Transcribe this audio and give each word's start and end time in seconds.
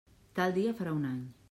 Tal 0.39 0.55
dia 0.55 0.73
farà 0.81 0.95
un 1.03 1.07
any! 1.13 1.23